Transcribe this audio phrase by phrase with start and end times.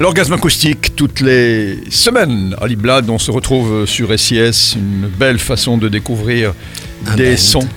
[0.00, 5.78] L'orgasme acoustique, toutes les semaines à Liblad, on se retrouve sur SIS, une belle façon
[5.78, 6.52] de découvrir
[7.06, 7.36] Un des band.
[7.36, 7.68] sons.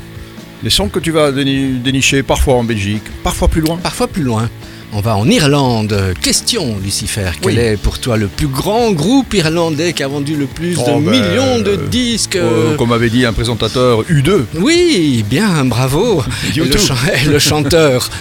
[0.63, 3.77] Des sons que tu vas déni- dénicher parfois en Belgique, parfois plus loin.
[3.83, 4.49] Parfois plus loin.
[4.93, 5.95] On va en Irlande.
[6.19, 7.29] Question, Lucifer.
[7.39, 7.59] Quel Oui.
[7.59, 11.05] est pour toi le plus grand groupe irlandais qui a vendu le plus Oh, de
[11.05, 12.35] ben, millions de euh, disques?
[12.37, 16.23] Euh, comme avait dit un présentateur U2, Oui, bien, bravo.
[16.45, 16.79] Et le, YouTube.
[16.81, 18.09] chan- et le chanteur.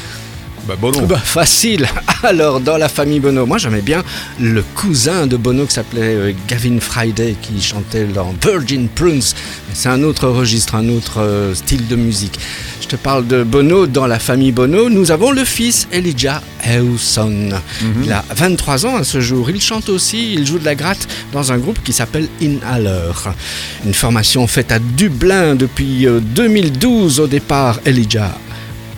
[0.67, 1.07] bah Bono.
[1.07, 1.87] Bah, facile.
[2.23, 4.03] Alors, dans la famille Bono, moi j'aimais bien
[4.41, 9.23] le cousin de Bono qui s'appelait euh, Gavin Friday qui chantait dans Virgin Prunes.
[9.73, 12.39] C'est un autre registre, un autre euh, style de musique.
[12.81, 13.87] Je te parle de Bono.
[13.87, 17.51] Dans la famille Bono, nous avons le fils Elijah Hewson.
[17.83, 18.03] Mhm.
[18.05, 19.51] Il a 23 ans à ce jour.
[19.51, 23.13] Il chante aussi, il joue de la gratte dans un groupe qui s'appelle Inhaler.
[23.85, 27.81] Une formation faite à Dublin depuis euh, 2012 au départ.
[27.85, 28.37] Elijah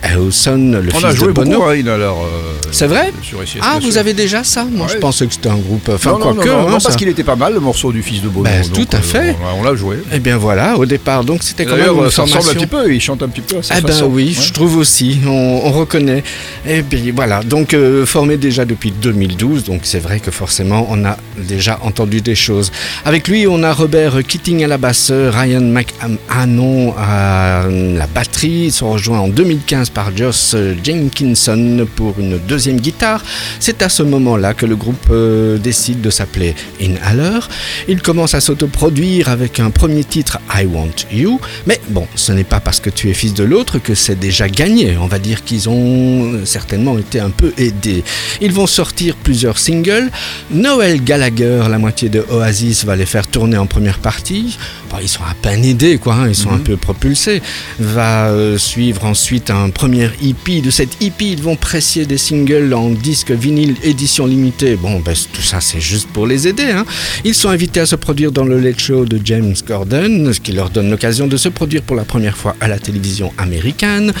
[0.03, 1.51] Hewson, le On fils a de joué Bono.
[1.59, 2.11] beaucoup, hein, il a l'air.
[2.11, 5.57] euh, C'est vrai sur Ah, vous avez déjà ça Moi, je pensais que c'était un
[5.57, 5.89] groupe.
[5.93, 8.21] Enfin, non, non, que, non, hein, parce qu'il était pas mal le morceau du fils
[8.21, 8.45] de Bono.
[8.45, 9.35] Ben, donc, tout à euh, fait.
[9.59, 9.97] on, l'a joué.
[10.13, 12.93] Eh bien voilà, au départ, donc c'était quand même une ça ressemble un petit peu,
[12.93, 14.05] il chante un petit peu à Eh ben façon.
[14.05, 14.43] oui, Ouais.
[14.45, 16.23] je trouve aussi, on, on reconnaît.
[16.65, 21.03] Et bien voilà, donc euh, formé déjà depuis 2012, donc c'est vrai que forcément on
[21.05, 22.71] a déjà entendu des choses.
[23.05, 28.65] Avec lui, on a Robert Keating à la basse, Ryan McHanon à la batterie.
[28.65, 33.23] Ils sont rejoints en 2015 par Josh Jenkinson pour une deuxième guitare.
[33.59, 37.39] C'est à ce moment-là que le groupe euh, décide de s'appeler Inhaler.
[37.87, 41.39] Il commence à s'autoproduire avec un premier titre I Want You.
[41.65, 44.47] Mais bon, ce n'est pas parce que tu es fils de l'autre que c'est déjà
[44.49, 44.97] gagné.
[44.97, 48.03] On va dire qu'ils ont certainement été un peu aidés.
[48.41, 50.09] Ils vont sortir plusieurs singles.
[50.51, 54.57] Noel Gallagher, la moitié de Oasis, va les faire tourner en première partie.
[54.89, 56.15] Bon, ils sont à peine aidés, quoi.
[56.15, 57.41] hein, Ils sont un peu propulsés.
[57.79, 60.59] Va euh, suivre ensuite un premier EP.
[60.59, 64.75] De cette EP, ils vont presser des singles en disque vinyle édition limitée.
[64.75, 66.69] Bon, ben, tout ça, c'est juste pour les aider.
[66.69, 66.85] hein.
[67.23, 70.51] Ils sont invités à se produire dans le Late Show de James Gordon, ce qui
[70.51, 74.11] leur donne l'occasion de se produire pour la première fois à la télévision américaine.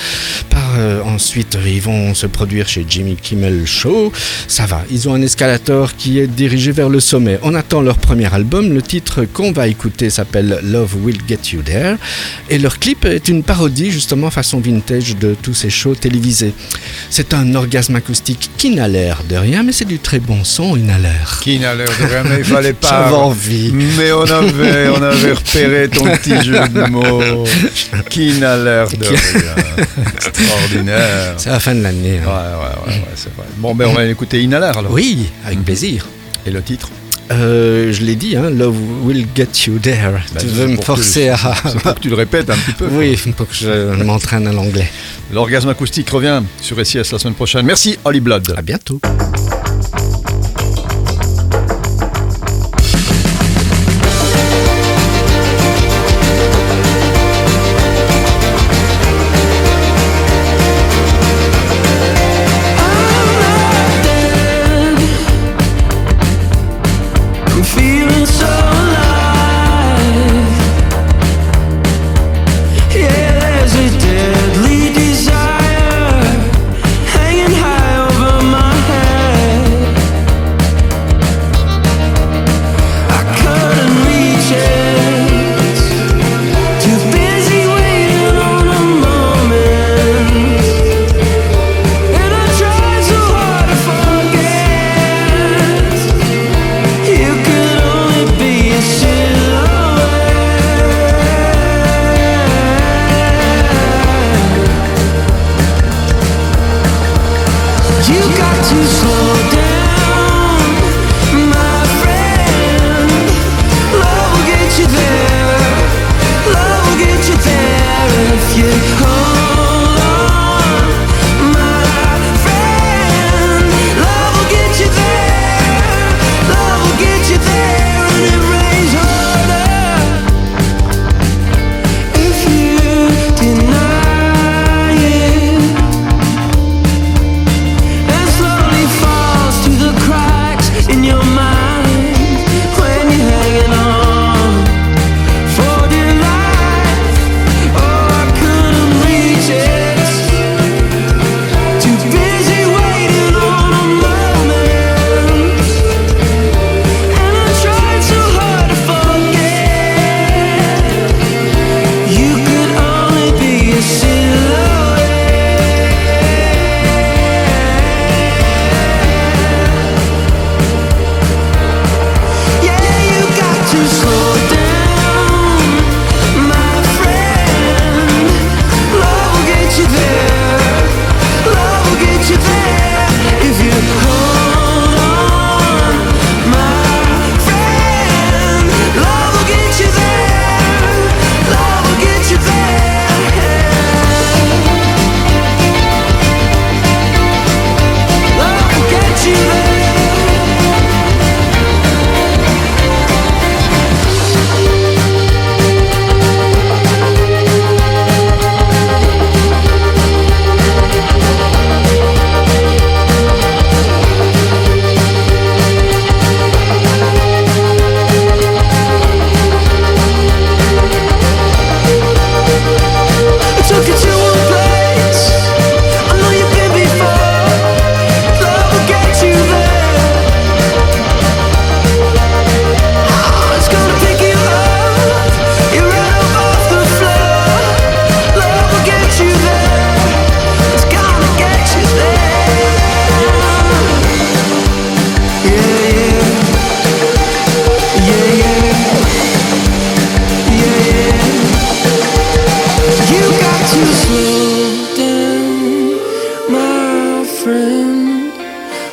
[0.49, 4.13] Par, euh, ensuite, ils vont se produire chez Jimmy Kimmel Show.
[4.47, 7.37] Ça va, ils ont un escalator qui est dirigé vers le sommet.
[7.43, 8.73] On attend leur premier album.
[8.73, 11.97] Le titre qu'on va écouter s'appelle Love Will Get You There.
[12.49, 16.53] Et leur clip est une parodie, justement, façon vintage de tous ces shows télévisés.
[17.09, 20.75] C'est un orgasme acoustique qui n'a l'air de rien, mais c'est du très bon son,
[20.77, 21.39] il n'a l'air.
[21.41, 23.05] Qui n'a l'air de rien, mais il fallait pas.
[23.05, 23.71] J'avais envie.
[23.73, 27.45] Mais on avait, on avait repéré ton petit jeu de mots.
[28.11, 29.55] Qui n'a l'air de rien.
[30.27, 31.33] Extraordinaire.
[31.37, 32.19] C'est la fin de l'année.
[32.19, 32.85] Ouais, hein.
[32.87, 33.47] ouais, ouais, ouais, c'est vrai.
[33.57, 34.91] Bon, ben on va écouter Inhaler alors.
[34.91, 36.05] Oui, avec plaisir.
[36.45, 36.89] Et le titre?
[37.31, 40.19] Euh, je l'ai dit, hein, Love Will Get You There.
[40.33, 41.37] Bah, tu veux me forcer à...
[41.83, 42.87] Pour que tu le répètes un petit peu.
[42.91, 44.89] Oui, pour que je m'entraîne à l'anglais.
[45.31, 47.65] L'orgasme acoustique revient sur SIS la semaine prochaine.
[47.65, 48.53] Merci, Holly Blood.
[48.57, 48.99] À bientôt.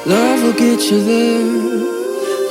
[0.06, 1.44] Love will get you there.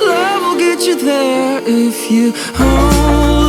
[0.06, 3.45] Love will get you there if you hold.